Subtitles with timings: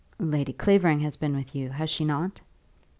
[0.17, 2.41] "Lady Clavering has been with you; has she not?"